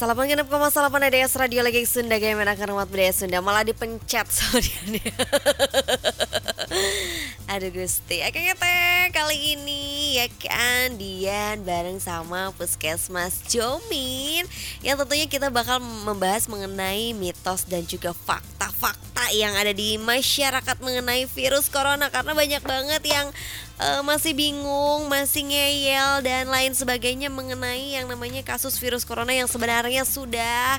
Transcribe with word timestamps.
Salapan 0.00 0.32
genep 0.32 0.48
koma 0.48 0.72
salapan 0.72 1.12
ADS 1.12 1.36
Radio 1.36 1.60
lagi 1.60 1.84
Sunda. 1.84 2.16
Gaya 2.16 2.32
Menakan 2.32 2.72
Umat 2.72 2.88
Budaya 2.88 3.12
Sunda. 3.12 3.44
Malah 3.44 3.68
dipencet 3.68 4.32
sama 4.32 4.56
Aduh 7.50 7.74
Gusti. 7.74 8.22
Akhirnya 8.22 8.54
teh 8.54 9.10
kali 9.10 9.58
ini 9.58 10.14
ya 10.22 10.30
kan 10.38 10.94
Dian 10.94 11.66
bareng 11.66 11.98
sama 11.98 12.54
Puskesmas 12.54 13.42
Jomin. 13.50 14.46
Yang 14.86 15.02
tentunya 15.02 15.26
kita 15.26 15.50
bakal 15.50 15.82
membahas 15.82 16.46
mengenai 16.46 17.10
mitos 17.10 17.66
dan 17.66 17.82
juga 17.90 18.14
fakta-fakta 18.14 19.34
yang 19.34 19.58
ada 19.58 19.74
di 19.74 19.98
masyarakat 19.98 20.78
mengenai 20.78 21.26
virus 21.26 21.66
corona. 21.66 22.06
Karena 22.06 22.38
banyak 22.38 22.62
banget 22.62 23.02
yang 23.02 23.26
uh, 23.82 24.06
masih 24.06 24.30
bingung, 24.30 25.10
masih 25.10 25.50
ngeyel 25.50 26.22
dan 26.22 26.46
lain 26.46 26.70
sebagainya 26.70 27.34
mengenai 27.34 27.98
yang 27.98 28.06
namanya 28.06 28.46
kasus 28.46 28.78
virus 28.78 29.02
corona 29.02 29.34
yang 29.34 29.50
sebenarnya 29.50 30.06
sudah 30.06 30.78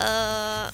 uh, 0.00 0.72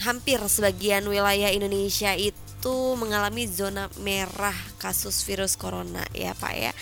hampir 0.00 0.40
sebagian 0.46 1.04
wilayah 1.04 1.52
Indonesia 1.52 2.14
itu 2.16 2.39
mengalami 2.68 3.48
zona 3.48 3.88
merah 4.04 4.56
kasus 4.76 5.24
virus 5.24 5.56
corona 5.56 6.04
ya 6.12 6.36
Pak 6.36 6.52
ya. 6.52 6.72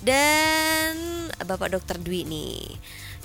Dan 0.00 0.96
Bapak 1.44 1.76
Dokter 1.76 2.00
Dwi 2.00 2.24
nih 2.24 2.56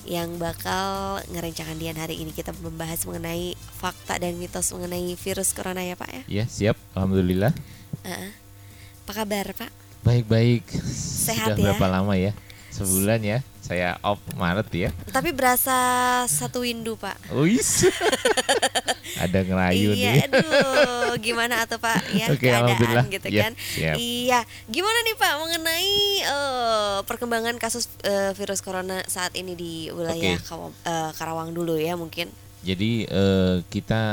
yang 0.04 0.42
bakal 0.42 1.22
ngerencanakan 1.30 1.78
Dian 1.78 2.00
hari 2.00 2.18
ini 2.20 2.34
kita 2.34 2.52
membahas 2.58 3.06
mengenai 3.06 3.54
fakta 3.78 4.18
dan 4.18 4.34
mitos 4.42 4.74
mengenai 4.74 5.14
virus 5.14 5.54
corona 5.54 5.86
ya 5.86 5.96
Pak 5.96 6.10
ya. 6.10 6.24
Ya 6.28 6.46
siap, 6.50 6.76
alhamdulillah. 6.98 7.54
Uh, 8.02 8.30
apa 9.08 9.12
kabar 9.24 9.46
Pak? 9.54 9.72
Baik-baik. 10.02 10.66
Sehat 10.92 11.54
Sudah 11.54 11.58
ya? 11.62 11.64
berapa 11.72 11.86
lama 11.88 12.14
ya? 12.18 12.34
Sebulan 12.72 13.20
ya. 13.22 13.40
Saya 13.62 13.96
off 14.02 14.18
Maret 14.34 14.68
ya. 14.72 14.90
Tapi 15.08 15.32
berasa 15.32 15.76
satu 16.26 16.64
windu 16.64 16.96
pak. 16.96 17.14
Wis. 17.32 17.86
Ada 19.24 19.44
ngerayu 19.44 19.92
iya, 19.94 20.12
nih. 20.18 20.24
aduh, 20.26 21.14
gimana 21.20 21.62
atau 21.62 21.78
pak 21.78 22.00
ya 22.10 22.32
alhamdulillah. 22.32 23.06
keadaan 23.06 23.06
gitu 23.12 23.28
Ya, 23.30 23.42
kan? 23.44 23.54
siap. 23.60 23.96
Iya, 23.96 24.40
gimana 24.66 24.98
nih 25.04 25.16
pak 25.16 25.34
mengenai 25.38 25.94
eh, 26.24 26.98
perkembangan 27.06 27.56
kasus 27.58 27.86
eh, 28.02 28.32
virus 28.34 28.64
corona 28.64 29.04
saat 29.06 29.36
ini 29.36 29.54
di 29.54 29.74
wilayah 29.92 30.40
Oke. 30.40 30.48
Kawa- 30.48 30.74
eh, 30.82 31.12
Karawang 31.14 31.52
dulu 31.52 31.76
ya 31.76 31.94
mungkin? 31.94 32.32
Jadi 32.62 33.06
eh, 33.06 33.56
kita 33.68 34.04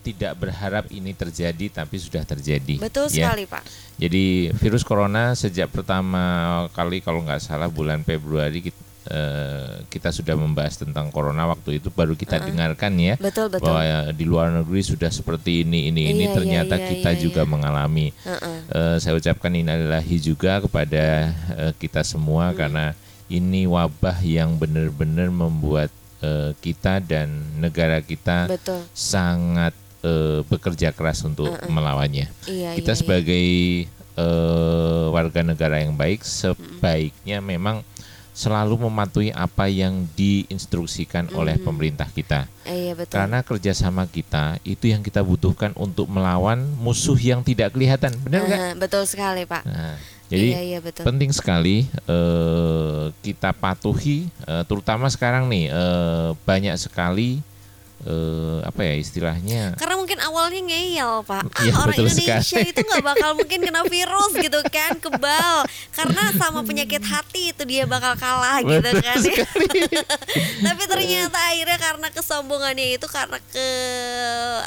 tidak 0.00 0.38
berharap 0.38 0.88
ini 0.88 1.12
terjadi 1.12 1.82
tapi 1.82 1.98
sudah 1.98 2.22
terjadi. 2.22 2.78
Betul 2.78 3.10
ya. 3.10 3.28
sekali 3.30 3.44
pak. 3.44 3.62
Jadi 3.98 4.54
virus 4.54 4.86
corona 4.86 5.34
sejak 5.34 5.68
pertama 5.68 6.22
kali 6.72 7.02
kalau 7.02 7.20
nggak 7.20 7.42
salah 7.42 7.66
bulan 7.66 8.06
Februari 8.06 8.62
kita, 8.62 8.78
eh, 9.10 9.82
kita 9.90 10.14
sudah 10.14 10.38
membahas 10.38 10.78
tentang 10.78 11.10
corona 11.10 11.50
waktu 11.50 11.82
itu 11.82 11.90
baru 11.90 12.14
kita 12.14 12.38
dengarkan 12.38 12.94
ya 12.94 13.18
Betul 13.18 13.50
betul. 13.50 13.66
bahwa 13.66 13.82
ya, 13.82 13.98
di 14.14 14.22
luar 14.22 14.54
negeri 14.54 14.80
sudah 14.80 15.10
seperti 15.10 15.66
ini 15.66 15.90
ini 15.90 16.14
ini 16.14 16.24
Iya, 16.24 16.30
iya, 16.30 16.36
ternyata 16.36 16.74
iya, 16.78 16.86
kita 16.94 17.10
iya, 17.16 17.20
juga 17.20 17.42
iya. 17.42 17.50
mengalami. 17.50 18.06
Heeh. 18.22 18.56
Eh, 18.70 18.96
saya 19.02 19.18
ucapkan 19.18 19.50
innalillahi 19.50 20.16
juga 20.22 20.62
kepada 20.62 21.04
eh, 21.58 21.72
kita 21.74 22.00
Hmm. 22.06 22.10
semua 22.14 22.54
karena 22.54 22.94
ini 23.28 23.68
wabah 23.68 24.22
yang 24.22 24.56
benar-benar 24.56 25.28
membuat 25.28 25.90
eh, 26.18 26.54
kita 26.58 27.02
dan 27.02 27.28
negara 27.58 27.98
kita 28.00 28.46
Betul. 28.46 28.82
sangat 28.90 29.74
eh, 30.02 30.40
bekerja 30.46 30.94
keras 30.94 31.22
untuk 31.24 31.50
melawannya. 31.66 32.30
Iya 32.46 32.74
kita 32.78 32.92
iya, 32.94 33.00
sebagai 33.00 33.46
eh, 34.18 35.06
warga 35.10 35.40
negara 35.46 35.78
yang 35.82 35.94
baik 35.94 36.26
sebaiknya 36.26 37.38
memang 37.38 37.86
selalu 38.38 38.86
mematuhi 38.86 39.34
apa 39.34 39.66
yang 39.66 40.06
diinstruksikan 40.14 41.34
oleh 41.34 41.58
pemerintah 41.58 42.06
kita. 42.06 42.46
iya. 42.62 42.70
Eh, 42.70 42.78
iya 42.86 42.92
betul. 42.94 43.18
Karena 43.18 43.42
kerjasama 43.42 44.06
kita 44.06 44.62
itu 44.62 44.86
yang 44.86 45.02
kita 45.02 45.26
butuhkan 45.26 45.74
untuk 45.74 46.06
melawan 46.06 46.62
musuh 46.78 47.18
yang 47.18 47.42
tidak 47.42 47.74
kelihatan, 47.74 48.14
benar 48.22 48.46
nggak? 48.46 48.60
Eh, 48.62 48.72
betul 48.78 49.02
sekali 49.10 49.42
pak. 49.42 49.66
Nah, 49.66 49.98
jadi 50.30 50.48
iya 50.54 50.60
iya 50.62 50.78
betul. 50.78 51.02
penting 51.02 51.34
sekali 51.34 51.90
eh, 51.90 53.04
kita 53.26 53.50
patuhi, 53.58 54.30
eh, 54.46 54.62
terutama 54.70 55.10
sekarang 55.10 55.50
nih 55.50 55.74
eh, 55.74 56.28
banyak 56.46 56.78
sekali 56.78 57.42
eh, 58.06 58.58
apa 58.62 58.80
ya 58.84 58.94
istilahnya 58.94 59.62
Karena 59.74 59.94
mungkin 59.98 60.18
awalnya 60.22 60.60
ngeyel 60.62 61.26
pak 61.26 61.42
ah, 61.50 61.62
Iya, 61.66 61.72
Orang 61.74 61.96
Indonesia 61.98 62.38
sekali. 62.42 62.70
itu 62.70 62.80
nggak 62.84 63.04
bakal 63.04 63.30
mungkin 63.34 63.58
kena 63.64 63.82
virus 63.86 64.32
gitu 64.38 64.60
kan 64.70 64.92
Kebal 65.02 65.56
Karena 65.90 66.22
sama 66.36 66.62
penyakit 66.62 67.02
hati 67.02 67.50
itu 67.50 67.62
dia 67.66 67.84
bakal 67.84 68.14
kalah 68.14 68.62
gitu 68.62 68.78
Betul 68.78 69.02
kan 69.02 69.18
sekali. 69.26 69.82
Tapi 70.62 70.82
ternyata 70.86 71.38
akhirnya 71.38 71.78
karena 71.78 72.08
kesombongannya 72.14 72.86
itu 72.94 73.06
Karena 73.10 73.38
ke 73.42 73.66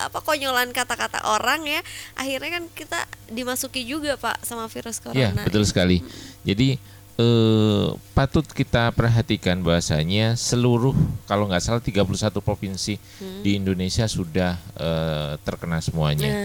apa 0.02 0.20
konyolan 0.20 0.76
kata-kata 0.76 1.24
orang 1.24 1.64
ya 1.64 1.82
Akhirnya 2.20 2.60
kan 2.60 2.64
kita 2.74 3.00
dimasuki 3.32 3.88
juga 3.88 4.20
pak 4.20 4.44
sama 4.44 4.68
virus 4.68 5.00
Ya, 5.16 5.32
corona 5.32 5.44
betul 5.48 5.64
sekali. 5.64 6.04
Jadi 6.44 6.76
eh, 7.22 7.88
patut 8.12 8.44
kita 8.44 8.90
perhatikan 8.92 9.62
bahwasanya 9.62 10.34
seluruh 10.34 10.98
kalau 11.24 11.46
nggak 11.46 11.62
salah 11.62 11.78
31 11.80 12.02
provinsi 12.40 12.98
di 13.42 13.56
Indonesia 13.56 14.06
sudah 14.06 14.58
eh, 14.76 15.32
terkena 15.40 15.78
semuanya. 15.80 16.26
Nah, 16.28 16.40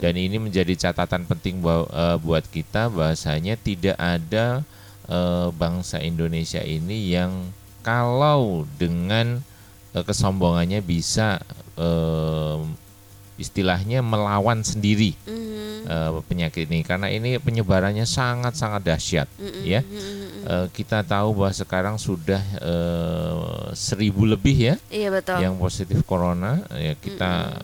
Dan 0.00 0.14
ini 0.16 0.40
menjadi 0.40 0.72
catatan 0.74 1.22
penting 1.24 1.60
ba- 1.60 1.84
eh, 1.86 2.16
buat 2.18 2.42
kita 2.46 2.88
bahwasanya 2.88 3.54
tidak 3.56 3.94
ada 3.94 4.64
eh, 5.06 5.48
bangsa 5.52 6.00
Indonesia 6.00 6.60
ini 6.60 7.12
yang 7.12 7.52
kalau 7.82 8.64
dengan 8.74 9.44
eh, 9.92 10.02
kesombongannya 10.02 10.80
bisa 10.80 11.38
eh, 11.76 12.58
istilahnya 13.34 14.02
melawan 14.02 14.62
sendiri. 14.62 15.18
Mhm, 15.24 15.41
eh, 15.86 16.10
penyakit 16.26 16.66
ini. 16.70 16.82
Karena 16.86 17.10
ini 17.10 17.38
penyebarannya 17.38 18.06
sangat-sangat 18.06 18.82
dahsyat 18.82 19.28
mhm, 19.38 19.62
ya. 19.64 19.80
Eh, 20.42 20.66
kita 20.74 21.06
tahu 21.06 21.38
bahwa 21.38 21.52
sekarang 21.54 21.96
sudah 21.98 22.42
eh, 22.58 23.72
seribu 23.78 24.26
lebih 24.26 24.56
ya 24.56 24.74
Iya 24.90 25.08
betul. 25.14 25.38
yang 25.38 25.54
positif 25.56 26.02
corona. 26.02 26.62
Ya 26.74 26.94
kita 26.98 27.62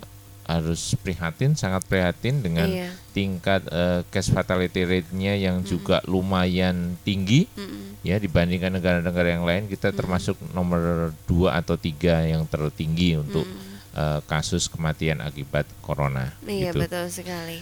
harus 0.49 0.97
prihatin 1.05 1.53
sangat 1.53 1.85
prihatin 1.85 2.41
dengan 2.41 2.65
Iya. 2.65 2.89
tingkat 3.13 3.69
eh, 3.69 4.01
case 4.09 4.33
fatality 4.33 4.81
rate-nya 4.89 5.37
yang 5.37 5.61
juga 5.61 6.01
lumayan 6.09 6.97
tinggi 7.05 7.45
mhm. 7.53 8.01
ya 8.01 8.17
dibandingkan 8.17 8.73
negara-negara 8.73 9.29
yang 9.37 9.45
lain. 9.45 9.69
Kita 9.69 9.93
termasuk 9.93 10.41
nomor 10.57 11.13
dua 11.29 11.61
atau 11.61 11.77
tiga 11.77 12.25
yang 12.25 12.49
tertinggi 12.49 13.21
untuk 13.21 13.45
eh, 13.93 14.21
kasus 14.25 14.73
kematian 14.73 15.21
akibat 15.21 15.69
corona 15.85 16.33
Iya 16.49 16.73
gitu. 16.73 16.81
betul 16.81 17.07
sekali 17.13 17.61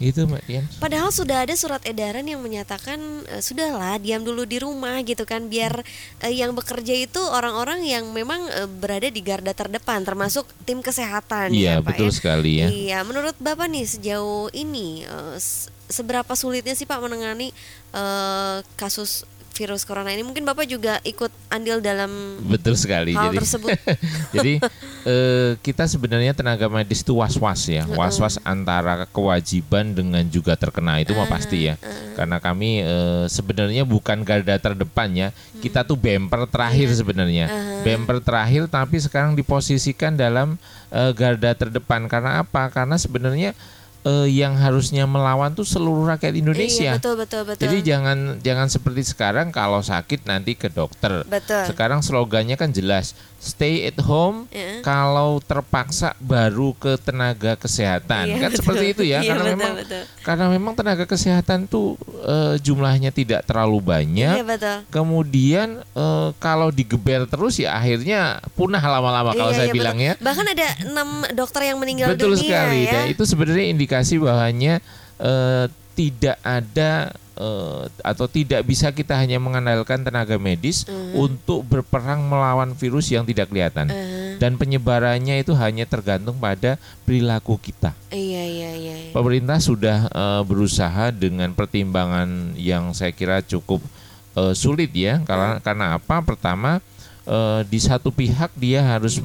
Itu 0.00 0.24
Mbak 0.24 0.42
Dian. 0.42 0.64
Padahal 0.76 1.12
sudah 1.12 1.44
ada 1.44 1.52
surat 1.52 1.84
edaran 1.84 2.24
yang 2.24 2.40
menyatakan 2.40 2.96
eh, 3.28 3.38
sudahlah 3.38 3.94
diam 3.96 4.20
dulu 4.20 4.42
di 4.42 4.56
rumah 4.56 4.96
gitu 5.00 5.22
kan 5.22 5.44
biar 5.44 5.84
eh, 6.18 6.32
yang 6.32 6.50
bekerja 6.50 6.96
itu 6.98 7.20
orang-orang 7.20 7.84
yang 7.84 8.08
memang 8.08 8.40
eh, 8.50 8.64
berada 8.66 9.06
di 9.06 9.20
garda 9.20 9.52
terdepan 9.52 10.00
termasuk 10.00 10.48
tim 10.64 10.80
kesehatan 10.80 11.52
ya 11.52 11.60
Iya, 11.70 11.74
Pak 11.78 11.92
betul 11.92 12.08
ya. 12.08 12.14
sekali 12.14 12.52
ya. 12.56 12.66
Iya, 12.66 12.98
menurut 13.02 13.36
Bapak 13.36 13.68
nih 13.68 13.84
sejauh 13.86 14.48
ini 14.50 15.04
s- 15.36 15.68
seberapa 15.86 16.32
sulitnya 16.32 16.72
sih 16.72 16.84
Pak 16.84 16.96
menangani 16.98 17.52
eh, 17.92 18.56
kasus 18.74 19.28
virus 19.52 19.84
corona 19.84 20.08
ini? 20.08 20.24
Mungkin 20.24 20.42
Bapak 20.42 20.64
juga 20.64 20.96
ikut 21.02 21.28
andil 21.48 21.78
dalam 21.78 22.40
Betul 22.40 22.72
sekali. 22.72 23.12
hal 23.12 23.28
jadi 23.28 23.36
tersebut. 23.36 23.68
jadi 24.34 24.52
eh, 25.04 25.56
kita 25.60 25.88
sebenarnya 25.88 26.36
tenaga 26.36 26.68
medis 26.68 27.00
itu 27.00 27.16
was-was 27.16 27.68
ya, 27.68 27.84
was-was 27.96 28.36
antara 28.44 29.08
kewajiban 29.08 29.92
dengan 29.96 30.24
juga 30.28 30.56
terkena 30.56 31.00
itu 31.00 31.16
mah 31.16 31.28
pasti 31.28 31.72
ya. 31.72 31.74
Karena 32.16 32.40
kami 32.40 32.84
eh, 32.84 33.24
sebenarnya 33.28 33.84
bukan 33.88 34.22
garda 34.24 34.56
terdepan 34.60 35.08
ya. 35.12 35.28
Kita 35.60 35.84
tuh 35.84 35.96
bemper 35.96 36.48
terakhir 36.48 36.92
sebenarnya. 36.92 37.48
Bemper 37.84 38.20
terakhir 38.20 38.68
tapi 38.68 39.00
sekarang 39.00 39.36
diposisikan 39.36 40.16
dalam 40.16 40.60
eh, 40.92 41.12
garda 41.16 41.56
terdepan 41.56 42.08
karena 42.08 42.44
apa? 42.44 42.68
Karena 42.68 42.96
sebenarnya 43.00 43.56
eh, 44.02 44.28
yang 44.28 44.56
harusnya 44.56 45.04
melawan 45.04 45.52
tuh 45.52 45.62
seluruh 45.62 46.08
rakyat 46.08 46.34
Indonesia. 46.34 46.96
Iya, 46.96 46.98
betul 46.98 47.14
betul 47.20 47.42
betul. 47.44 47.62
Jadi 47.62 47.76
jangan 47.84 48.18
jangan 48.40 48.66
seperti 48.66 49.02
sekarang 49.04 49.52
kalau 49.52 49.80
sakit 49.80 50.24
nanti 50.24 50.56
ke 50.56 50.66
dokter. 50.66 51.22
betul. 51.28 51.62
Sekarang 51.68 52.00
slogannya 52.00 52.56
kan 52.56 52.72
jelas, 52.72 53.12
stay 53.36 53.84
at 53.84 54.00
home. 54.00 54.48
Iya. 54.50 54.80
Kalau 54.80 55.38
terpaksa 55.38 56.16
baru 56.18 56.72
ke 56.74 56.96
tenaga 56.96 57.54
kesehatan. 57.54 58.24
Iya, 58.26 58.36
kan 58.40 58.50
betul. 58.50 58.58
seperti 58.64 58.84
itu 58.90 59.02
ya. 59.04 59.20
Iya, 59.20 59.36
karena 59.36 59.44
betul, 59.44 59.52
memang 59.60 59.72
betul. 59.76 60.02
karena 60.24 60.44
memang 60.48 60.72
tenaga 60.74 61.04
kesehatan 61.04 61.58
tuh 61.68 61.94
eh, 62.24 62.56
jumlahnya 62.58 63.12
tidak 63.12 63.44
terlalu 63.44 63.78
banyak. 63.78 64.34
Iya 64.40 64.44
betul. 64.48 64.76
Kemudian 64.88 65.68
eh, 65.84 66.28
kalau 66.40 66.72
digeber 66.72 67.28
terus 67.28 67.60
ya 67.60 67.76
akhirnya 67.76 68.40
punah 68.56 68.80
lama-lama 68.80 69.36
kalau 69.36 69.52
Iya, 69.52 69.58
saya 69.60 69.68
iya, 69.68 69.72
betul. 69.72 69.78
bilang 69.84 69.98
ya. 70.00 70.12
Bahkan 70.16 70.46
ada 70.48 70.68
enam 70.88 71.08
dokter 71.36 71.60
yang 71.68 71.76
meninggal 71.76 72.06
Betul 72.16 72.34
dunia 72.38 72.48
sekali. 72.64 72.80
ya. 72.88 72.92
Dan 72.96 73.02
itu 73.12 73.22
sebenarnya 73.28 73.66
indikasi 73.68 73.89
bahwanya 74.22 74.78
eh, 75.18 75.66
tidak 75.98 76.38
ada 76.46 77.10
eh, 77.34 77.82
atau 78.06 78.26
tidak 78.30 78.62
bisa 78.62 78.94
kita 78.94 79.18
hanya 79.18 79.42
mengandalkan 79.42 80.06
tenaga 80.06 80.38
medis 80.38 80.86
untuk 81.12 81.66
berperang 81.66 82.22
melawan 82.24 82.72
virus 82.78 83.10
yang 83.10 83.26
tidak 83.26 83.50
kelihatan 83.50 83.90
Uh, 83.90 84.20
dan 84.40 84.56
penyebarannya 84.56 85.44
itu 85.44 85.52
hanya 85.52 85.84
tergantung 85.84 86.40
pada 86.40 86.80
perilaku 87.04 87.60
kita. 87.60 87.92
iya 88.08 88.40
iya 88.40 88.70
iya. 88.72 88.94
iya. 89.04 89.12
Pemerintah 89.12 89.60
sudah 89.60 90.08
eh, 90.08 90.42
berusaha 90.48 91.12
dengan 91.12 91.52
pertimbangan 91.52 92.56
yang 92.56 92.96
saya 92.96 93.12
kira 93.12 93.44
cukup 93.44 93.84
eh, 94.32 94.56
sulit 94.56 94.88
ya 94.96 95.20
karena 95.28 95.60
karena 95.60 95.86
apa? 96.00 96.24
Pertama 96.24 96.80
eh, 97.28 97.60
di 97.68 97.76
satu 97.76 98.08
pihak 98.08 98.56
dia 98.56 98.80
harus 98.80 99.20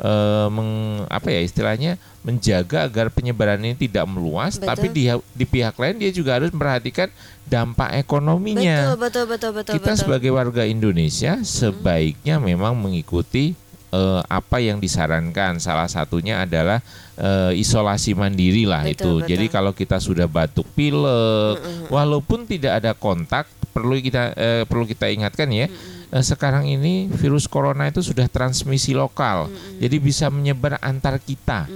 eh, 0.00 0.48
meng, 0.52 1.02
apa 1.08 1.28
ya 1.32 1.40
istilahnya 1.40 1.96
menjaga 2.26 2.90
agar 2.90 3.06
penyebaran 3.14 3.62
ini 3.62 3.78
tidak 3.78 4.02
meluas, 4.10 4.58
Betul. 4.58 4.66
tapi 4.66 4.86
di 4.90 5.04
di 5.30 5.44
pihak 5.46 5.78
lain 5.78 5.96
dia 6.02 6.10
juga 6.10 6.36
harus 6.42 6.50
memperhatikan 6.50 7.06
dampak 7.46 7.94
ekonominya. 8.02 8.98
Betul 8.98 8.98
betul 8.98 9.24
betul 9.30 9.50
betul 9.54 9.72
Kita 9.78 9.92
betul. 9.94 10.00
sebagai 10.02 10.30
warga 10.34 10.66
Indonesia 10.66 11.38
sebaiknya 11.46 12.42
memang 12.42 12.74
mengikuti 12.74 13.54
eh, 13.94 14.22
apa 14.26 14.58
yang 14.58 14.82
disarankan. 14.82 15.62
Salah 15.62 15.86
satunya 15.86 16.42
adalah 16.42 16.82
eh, 17.14 17.54
isolasi 17.54 18.18
mandiri 18.18 18.66
lah 18.66 18.82
Betul, 18.82 18.92
itu. 18.92 19.12
betul. 19.22 19.28
Jadi 19.30 19.46
kalau 19.46 19.70
kita 19.70 20.02
sudah 20.02 20.26
batuk 20.26 20.66
pilek, 20.74 21.62
walaupun 21.88 22.44
tidak 22.44 22.82
ada 22.82 22.92
kontak, 22.92 23.46
perlu 23.70 24.02
kita 24.02 24.34
eh, 24.34 24.62
perlu 24.66 24.84
kita 24.84 25.06
ingatkan 25.14 25.46
ya. 25.54 25.70
Eh, 26.12 26.24
Sekarang 26.24 26.66
ini 26.66 27.10
virus 27.10 27.46
corona 27.46 27.88
itu 27.88 28.02
sudah 28.02 28.26
transmisi 28.30 28.92
lokal, 28.94 29.50
jadi 29.78 29.96
bisa 29.98 30.26
menyebar 30.28 30.78
antar 30.82 31.18
kita. 31.18 31.66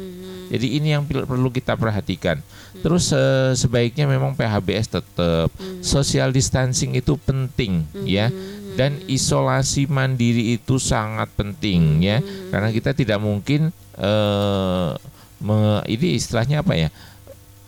Jadi 0.50 0.82
ini 0.82 0.91
yang 0.91 1.06
perlu 1.06 1.47
kita 1.55 1.79
perhatikan. 1.79 2.43
Terus 2.82 3.15
eh, 3.15 3.55
sebaiknya 3.55 4.11
memang 4.11 4.35
PHBS 4.35 4.99
tetap, 4.99 5.49
social 5.79 6.35
distancing 6.35 6.99
itu 6.99 7.15
penting 7.23 7.87
ya, 8.03 8.35
dan 8.75 8.99
isolasi 9.06 9.87
mandiri 9.87 10.59
itu 10.59 10.82
sangat 10.82 11.31
penting 11.38 12.03
ya, 12.03 12.19
karena 12.50 12.75
kita 12.75 12.91
tidak 12.91 13.23
mungkin 13.23 13.71
eh, 13.94 14.91
me- 15.38 15.87
ini 15.87 16.19
istilahnya 16.19 16.67
apa 16.67 16.75
ya, 16.75 16.88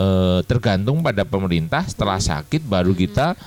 eh, 0.03 0.41
tergantung 0.51 1.07
pada 1.07 1.23
pemerintah. 1.23 1.87
Setelah 1.87 2.19
sakit 2.19 2.67
baru 2.67 2.99
kita 2.99 3.39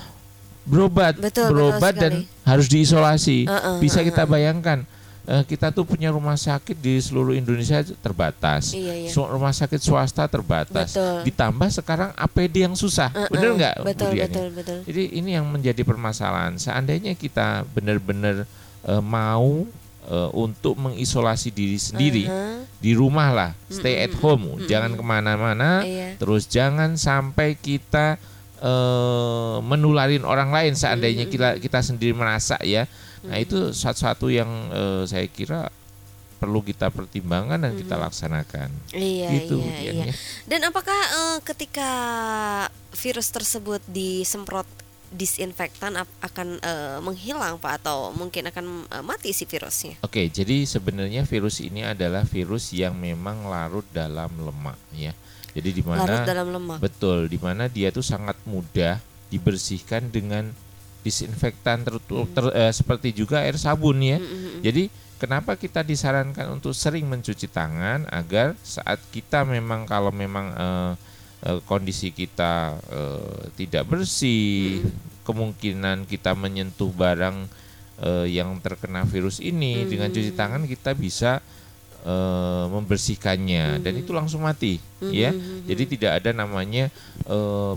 berobat, 0.65 1.13
Betul, 1.15 1.47
betul 1.47 1.49
berobat 1.51 1.93
dan 1.93 2.13
sekali. 2.21 2.43
harus 2.43 2.67
diisolasi. 2.67 3.37
Uh-uh, 3.45 3.77
Bisa 3.77 4.01
kita 4.01 4.25
bayangkan. 4.25 4.81
eh, 5.25 5.41
kita 5.41 5.69
tuh 5.69 5.81
punya 5.83 6.09
rumah 6.09 6.33
sakit 6.33 6.77
di 6.77 6.97
seluruh 6.97 7.33
Indonesia 7.33 7.81
terbatas. 7.97 8.69
Iya 8.71 8.93
iya. 8.93 9.09
Rumah 9.09 9.49
sakit 9.51 9.79
swasta 9.79 10.25
terbatas. 10.25 10.93
Betul. 10.93 11.25
Ditambah 11.25 11.69
sekarang 11.71 12.09
APD 12.13 12.61
yang 12.61 12.73
susah, 12.73 13.09
Uh-uh, 13.09 13.29
bener 13.29 13.49
nggak? 13.53 13.75
Betul 13.81 14.13
betul 14.13 14.47
betul. 14.53 14.77
Jadi 14.85 15.03
ini 15.17 15.33
yang 15.33 15.45
menjadi 15.45 15.81
permasalahan. 15.81 16.53
Seandainya 16.55 17.13
kita 17.13 17.65
benar-benar 17.67 18.45
eh, 18.85 19.01
mau 19.01 19.65
eh, 20.05 20.29
untuk 20.31 20.77
mengisolasi 20.77 21.49
diri 21.49 21.77
sendiri 21.77 22.25
Uh-huh. 22.25 22.61
di 22.77 22.93
rumah 22.93 23.33
lah, 23.33 23.51
stay 23.65 24.05
at 24.05 24.13
home, 24.15 24.61
jangan 24.65 24.93
ke 24.93 25.01
mana-mana. 25.01 25.81
Iya. 25.81 26.21
Terus 26.21 26.45
jangan 26.45 26.93
sampai 26.95 27.57
kita 27.57 28.21
eh, 28.65 29.57
menularin 29.61 30.25
orang 30.25 30.49
lain. 30.49 30.73
Seandainya 30.73 31.29
kita 31.29 31.61
kita 31.61 31.85
sendiri 31.85 32.17
merasa 32.17 32.57
ya, 32.65 32.89
nah 33.21 33.37
itu 33.37 33.69
satu-satu 33.69 34.33
yang 34.33 34.49
eh, 34.73 35.03
saya 35.05 35.29
kira 35.29 35.69
perlu 36.35 36.59
kita 36.61 36.91
pertimbangkan 36.91 37.57
dan 37.57 37.73
kita 37.73 37.95
laksanakan. 37.95 38.69
Iya 38.91 39.29
gitu, 39.39 39.61
iya 39.61 39.91
iya. 39.93 40.05
ya. 40.09 40.13
Dan 40.49 40.67
apakah 40.67 40.97
eh, 40.97 41.39
ketika 41.45 41.91
virus 42.93 43.29
tersebut 43.31 43.81
disemprot 43.87 44.67
disinfektan 45.11 45.93
akan 46.21 46.47
eh, 46.59 46.97
menghilang 47.01 47.57
Pak 47.57 47.83
atau 47.83 48.09
mungkin 48.13 48.49
akan 48.49 48.65
eh, 48.89 49.03
mati 49.03 49.29
si 49.31 49.45
virusnya? 49.45 50.01
Oke, 50.01 50.29
jadi 50.29 50.65
sebenarnya 50.65 51.25
virus 51.25 51.61
ini 51.61 51.85
adalah 51.85 52.25
virus 52.25 52.73
yang 52.73 52.97
memang 52.97 53.45
larut 53.45 53.85
dalam 53.93 54.31
lemak 54.37 54.77
ya. 54.93 55.13
Jadi 55.55 55.69
di 55.71 55.81
Larut 55.87 56.03
mana 56.03 56.27
dalam 56.27 56.47
lemak. 56.51 56.79
betul 56.83 57.31
di 57.31 57.39
mana 57.39 57.71
dia 57.71 57.87
itu 57.87 58.03
sangat 58.03 58.35
mudah 58.43 58.99
dibersihkan 59.31 60.11
dengan 60.11 60.51
disinfektan 60.99 61.85
tertu- 61.85 62.27
ter- 62.33 62.55
eh, 62.57 62.73
seperti 62.73 63.13
juga 63.13 63.45
air 63.45 63.55
sabun 63.55 64.01
ya. 64.01 64.17
Jadi 64.59 64.89
kenapa 65.15 65.55
kita 65.55 65.79
disarankan 65.79 66.59
untuk 66.59 66.75
sering 66.75 67.07
mencuci 67.07 67.47
tangan 67.47 68.03
agar 68.11 68.57
saat 68.65 68.99
kita 69.13 69.45
memang 69.47 69.87
kalau 69.87 70.11
memang 70.11 70.51
eh, 71.43 71.59
kondisi 71.67 72.15
kita 72.15 72.79
eh, 72.87 73.43
tidak 73.59 73.89
bersih, 73.89 74.85
kemungkinan 75.27 76.07
kita 76.07 76.37
menyentuh 76.37 76.93
barang 76.93 77.49
eh, 77.99 78.27
yang 78.31 78.55
terkena 78.63 79.03
virus 79.03 79.43
ini 79.43 79.83
dengan 79.89 80.13
cuci 80.13 80.31
tangan 80.31 80.63
kita 80.63 80.95
bisa 80.95 81.43
membersihkannya 82.69 83.81
dan 83.81 83.97
itu 83.97 84.13
langsung 84.13 84.45
mati 84.45 84.77
ya. 85.01 85.33
Jadi 85.65 85.97
tidak 85.97 86.21
ada 86.21 86.37
namanya 86.37 86.93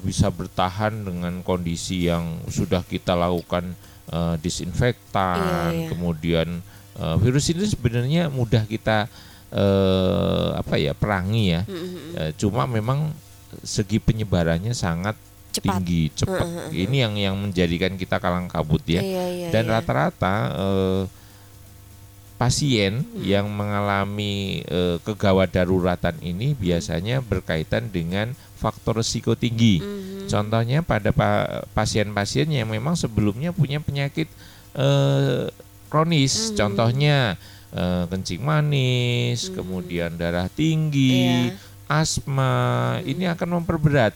bisa 0.04 0.28
bertahan 0.28 1.00
dengan 1.00 1.40
kondisi 1.40 2.12
yang 2.12 2.36
sudah 2.44 2.84
kita 2.84 3.16
lakukan 3.16 3.72
disinfektan, 4.44 5.40
Iya, 5.40 5.72
iya. 5.72 5.88
kemudian 5.88 6.48
virus 7.24 7.48
ini 7.56 7.64
sebenarnya 7.72 8.28
mudah 8.28 8.68
kita 8.68 9.08
eh, 9.52 10.48
apa 10.56 10.76
ya 10.76 10.92
perangi 10.92 11.44
ya. 11.56 11.62
Eh, 12.16 12.30
cuma 12.36 12.68
memang 12.68 13.12
segi 13.62 13.98
penyebarannya 13.98 14.72
sangat 14.72 15.16
Cepat. 15.48 15.80
tinggi, 15.80 16.12
cepat. 16.12 16.70
Ini 16.70 16.96
yang 17.08 17.14
yang 17.16 17.36
menjadikan 17.36 17.96
kita 17.96 18.20
kalang 18.20 18.46
kabut 18.46 18.84
ya. 18.84 19.00
Iya 19.00 19.24
iya. 19.32 19.48
Dan 19.50 19.66
iya. 19.66 19.80
rata-rata 19.80 20.34
eh, 20.54 21.02
pasien 22.38 23.02
yang 23.18 23.50
mengalami 23.50 24.62
eh, 24.62 24.96
kegawat 25.02 25.50
daruratan 25.50 26.14
ini 26.22 26.54
biasanya 26.54 27.18
berkaitan 27.18 27.90
dengan 27.90 28.30
faktor 28.54 29.02
risiko 29.02 29.34
tinggi. 29.34 29.82
Mhm. 29.82 30.30
Contohnya 30.30 30.78
pada 30.86 31.10
pa- 31.10 31.66
pasien-pasien 31.74 32.46
yang 32.52 32.70
memang 32.70 32.94
sebelumnya 32.94 33.50
punya 33.50 33.82
penyakit 33.82 34.30
eh, 34.78 35.50
kronis, 35.90 36.54
contohnya 36.54 37.34
eh, 37.74 38.04
kencing 38.06 38.38
manis, 38.44 39.50
kemudian 39.50 40.14
darah 40.14 40.46
tinggi, 40.46 41.50
Iya. 41.50 41.67
Asma, 41.88 42.52
ini 43.02 43.24
akan 43.24 43.58
memperberat. 43.58 44.12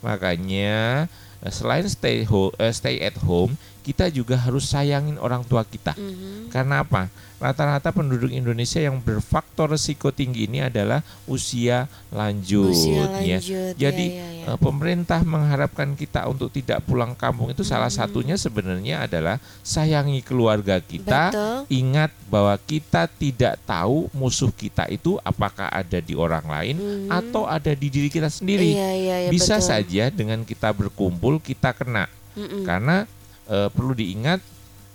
Makanya 0.00 1.06
eh, 1.40 1.52
selain 1.52 1.86
stay 1.86 2.24
ho- 2.24 2.52
eh, 2.56 2.72
stay 2.72 2.98
at 2.98 3.16
home, 3.20 3.54
kita 3.80 4.08
juga 4.08 4.36
harus 4.36 4.66
sayangin 4.66 5.16
orang 5.16 5.40
tua 5.40 5.62
kita. 5.62 5.92
Mhm. 5.94 6.48
Karena 6.48 6.82
apa? 6.82 7.08
Rata-rata 7.40 7.88
penduduk 7.88 8.28
Indonesia 8.28 8.76
yang 8.76 9.00
berfaktor 9.00 9.72
risiko 9.72 10.12
tinggi 10.12 10.44
ini 10.44 10.60
adalah 10.60 11.00
usia 11.24 11.88
lanjut, 12.12 12.68
Usia 12.68 13.08
ya. 13.16 13.40
lanjut, 13.40 13.72
Jadi 13.74 14.06
ya, 14.12 14.20
ya, 14.20 14.28
ya. 14.42 14.54
eh, 14.54 14.58
pemerintah 14.58 15.20
mengharapkan 15.22 15.92
kita 15.92 16.24
untuk 16.26 16.48
tidak 16.48 16.80
pulang 16.84 17.12
kampung 17.12 17.52
itu 17.52 17.60
salah 17.60 17.92
satunya 17.92 18.34
sebenarnya 18.34 19.04
adalah 19.04 19.36
sayangi 19.60 20.24
keluarga 20.24 20.80
kita. 20.80 21.30
Betul. 21.30 21.58
Ingat 21.68 22.10
bahwa 22.26 22.56
kita 22.58 23.06
tidak 23.06 23.60
tahu 23.64 24.08
musuh 24.16 24.48
kita 24.50 24.88
itu 24.88 25.20
apakah 25.20 25.68
ada 25.68 26.00
di 26.00 26.16
orang 26.16 26.44
lain 26.48 26.76
atau 27.12 27.44
ada 27.44 27.70
di 27.76 27.86
diri 27.92 28.08
kita 28.08 28.26
sendiri. 28.26 28.72
Iya 28.72 28.90
iya 28.96 29.16
iya. 29.26 29.30
Bisa 29.30 29.60
betul. 29.60 29.68
saja 29.68 30.04
dengan 30.08 30.40
kita 30.42 30.72
berkumpul 30.72 31.38
kita 31.38 31.76
kena. 31.76 32.08
Mm-mm. 32.34 32.64
Karena 32.64 33.04
eh, 33.46 33.68
perlu 33.68 33.92
diingat 33.92 34.40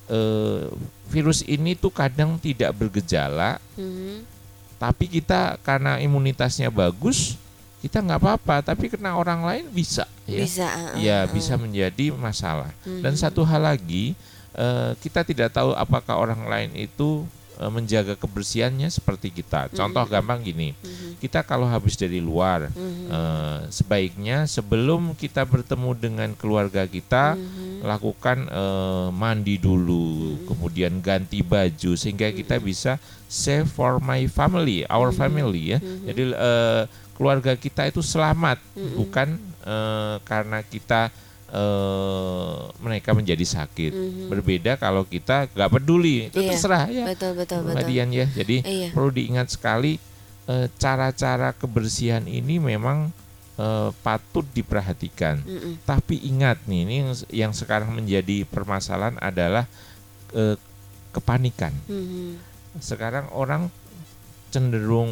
eh, 0.08 0.68
virus 1.06 1.46
ini 1.46 1.78
tuh 1.78 1.94
kadang 1.94 2.38
tidak 2.42 2.74
bergejala, 2.74 3.62
Mhm. 3.78 4.26
tapi 4.78 5.06
kita 5.06 5.58
karena 5.62 6.02
imunitasnya 6.02 6.70
bagus, 6.70 7.38
kita 7.86 8.02
nggak 8.02 8.18
apa-apa. 8.18 8.66
Tapi 8.66 8.90
kena 8.90 9.14
orang 9.14 9.46
lain 9.46 9.70
bisa, 9.70 10.10
ya, 10.26 10.42
Bisa. 10.42 10.66
ah, 10.66 10.98
ya 10.98 11.18
ah. 11.22 11.30
bisa 11.30 11.54
menjadi 11.54 12.10
masalah. 12.18 12.74
Dan 12.82 13.14
satu 13.14 13.46
hal 13.46 13.62
lagi, 13.62 14.18
eh, 14.58 14.92
kita 14.98 15.22
tidak 15.22 15.54
tahu 15.54 15.78
apakah 15.78 16.18
orang 16.18 16.50
lain 16.50 16.74
itu 16.74 17.30
eh, 17.62 17.70
menjaga 17.70 18.18
kebersihannya 18.18 18.90
seperti 18.90 19.30
kita. 19.30 19.70
Contoh 19.70 20.02
gampang 20.10 20.42
gini, 20.42 20.74
kita 21.22 21.46
kalau 21.46 21.70
habis 21.70 21.94
dari 21.94 22.18
luar, 22.18 22.74
eh, 22.74 23.60
sebaiknya 23.70 24.50
sebelum 24.50 25.14
kita 25.14 25.46
bertemu 25.46 25.94
dengan 25.94 26.30
keluarga 26.34 26.90
kita, 26.90 27.38
lakukan 27.86 28.50
eh, 28.50 29.08
mandi 29.14 29.62
dulu, 29.62 30.42
kemudian 30.50 31.06
ganti 31.06 31.46
baju 31.46 31.94
sehingga 31.94 32.34
kita 32.34 32.58
bisa 32.58 32.98
save 33.30 33.70
for 33.70 34.02
my 34.02 34.26
family, 34.26 34.82
our 34.90 35.14
family 35.14 35.78
ya. 35.78 35.80
Jadi 35.80 36.34
eh, 36.34 36.84
keluarga 37.16 37.56
kita 37.56 37.88
itu 37.88 38.04
selamat, 38.04 38.60
bukan 38.96 39.40
eh, 39.64 40.16
karena 40.28 40.60
kita 40.62 41.10
eh, 41.50 42.60
mereka 42.84 43.16
menjadi 43.16 43.46
sakit. 43.48 43.92
Berbeda 44.28 44.76
kalau 44.76 45.08
kita 45.08 45.48
nggak 45.56 45.72
peduli, 45.72 46.28
itu 46.28 46.44
Iya, 46.44 46.50
terserah 46.54 46.86
ya. 46.92 47.06
Betul 47.08 47.32
betul 47.40 47.64
Mbak 47.64 47.76
betul. 47.80 47.90
Dian 47.90 48.10
ya. 48.12 48.26
Jadi 48.28 48.58
Iya. 48.62 48.90
perlu 48.92 49.10
diingat 49.16 49.48
sekali 49.56 49.96
eh, 50.46 50.68
cara-cara 50.78 51.56
kebersihan 51.56 52.28
ini 52.28 52.60
memang 52.60 53.10
eh, 53.56 53.90
patut 54.04 54.44
diperhatikan. 54.52 55.40
Mm-mm. 55.42 55.74
Tapi 55.88 56.20
ingat 56.28 56.60
nih, 56.68 56.82
ini 56.84 56.96
yang, 57.02 57.12
yang 57.32 57.52
sekarang 57.56 57.96
menjadi 57.96 58.44
permasalahan 58.46 59.16
adalah 59.24 59.66
eh, 60.36 60.60
kepanikan. 61.16 61.72
Mhm. 61.88 62.36
Sekarang 62.84 63.32
orang 63.32 63.72
cenderung 64.56 65.12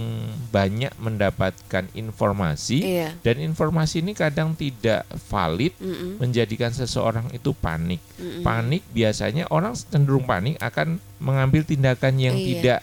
banyak 0.50 0.96
mendapatkan 0.96 1.84
informasi 1.92 2.80
Iya. 2.80 3.10
dan 3.20 3.44
informasi 3.44 4.00
ini 4.00 4.16
kadang 4.16 4.56
tidak 4.56 5.04
valid 5.28 5.76
Mm-mm. 5.84 6.24
menjadikan 6.24 6.72
seseorang 6.72 7.28
itu 7.36 7.52
panik. 7.52 8.00
Mm-mm. 8.16 8.40
Panik 8.40 8.88
biasanya 8.90 9.52
orang 9.52 9.76
cenderung 9.76 10.24
panik 10.24 10.56
akan 10.64 11.04
mengambil 11.20 11.68
tindakan 11.68 12.16
yang 12.16 12.40
Iya. 12.40 12.48
tidak 12.48 12.80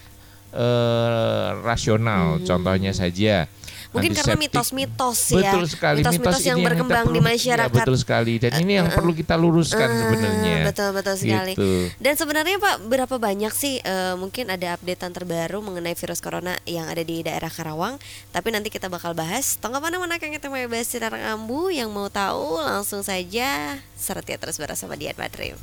eh, 0.51 1.51
rasional. 1.63 2.43
Mhm. 2.43 2.45
Contohnya 2.45 2.91
saja 2.91 3.47
Mungkin 3.91 4.15
karena 4.15 4.37
mitos-mitos 4.39 5.19
ya. 5.31 5.51
Betul 5.51 5.65
sekali 5.67 5.99
Mitos-mitos 6.01 6.39
mitos 6.39 6.47
yang 6.47 6.59
berkembang 6.63 7.07
di 7.07 7.19
perlu- 7.19 7.27
masyarakat. 7.27 7.69
ya, 7.69 7.79
betul 7.83 7.97
sekali 7.99 8.35
dan 8.39 8.53
ini 8.59 8.73
yang 8.79 8.87
perlu 8.87 9.11
kita 9.11 9.35
luruskan 9.35 9.83
Ah, 9.83 9.99
sebenarnya. 10.01 10.57
Betul 10.65 10.89
betul 10.95 11.15
sekali. 11.15 11.53
Gitu. 11.55 11.71
Dan 11.99 12.15
sebenarnya 12.15 12.57
Pak, 12.57 12.87
berapa 12.87 13.17
banyak 13.17 13.51
sih 13.51 13.79
eh, 13.79 14.15
mungkin 14.15 14.47
ada 14.49 14.75
updatean 14.75 15.11
terbaru 15.11 15.59
mengenai 15.59 15.93
virus 15.93 16.19
corona 16.19 16.55
yang 16.65 16.87
ada 16.87 17.03
di 17.03 17.21
daerah 17.21 17.49
Karawang? 17.49 17.99
Tapi 18.31 18.49
nanti 18.51 18.71
kita 18.71 18.87
bakal 18.87 19.11
bahas. 19.13 19.59
Tongkap 19.59 19.83
mana 19.83 19.99
mana 19.99 20.17
yang 20.17 20.33
kita 20.33 20.47
mau 20.47 20.63
bahas 20.63 20.87
sinar 20.87 21.11
ambu 21.13 21.69
yang 21.69 21.91
mau 21.91 22.07
tahu 22.07 22.63
langsung 22.63 23.03
saja 23.03 23.75
seretia 23.93 24.39
terus 24.39 24.55
bersama 24.55 24.95
Dian 24.95 25.19
Madrim. 25.19 25.59